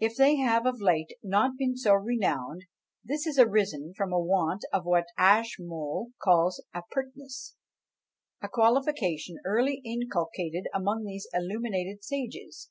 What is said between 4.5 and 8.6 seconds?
of what Ashmole calls "apertness;" a